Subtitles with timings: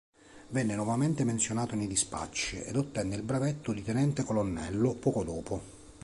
[0.49, 5.61] Venne nuovamente menzionato nei dispacci ed ottenne il brevetto di Tenente Colonnello poco dopo.